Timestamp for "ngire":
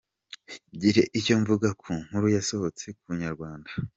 0.73-1.03